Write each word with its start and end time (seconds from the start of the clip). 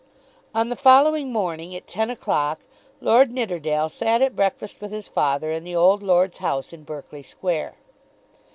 On 0.55 0.69
the 0.69 0.75
following 0.75 1.31
morning, 1.31 1.75
at 1.75 1.85
ten 1.85 2.09
o'clock, 2.09 2.61
Lord 3.01 3.29
Nidderdale 3.29 3.87
sat 3.87 4.23
at 4.23 4.35
breakfast 4.35 4.81
with 4.81 4.89
his 4.89 5.07
father 5.07 5.51
in 5.51 5.63
the 5.63 5.75
old 5.75 6.01
lord's 6.01 6.39
house 6.39 6.73
in 6.73 6.81
Berkeley 6.83 7.21
Square. 7.21 7.75